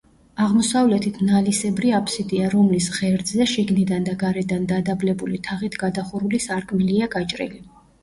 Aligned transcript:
აღმოსავლეთით 0.43 1.19
ნალისებრი 1.27 1.91
აფსიდია, 1.97 2.49
რომლის 2.55 2.89
ღერძზე 2.97 3.49
შიგნიდან 3.53 4.09
და 4.11 4.19
გარედან 4.27 4.69
დადაბლებული 4.75 5.45
თაღით 5.53 5.81
გადახურული 5.87 6.45
სარკმელია 6.51 7.17
გაჭრილი. 7.19 7.67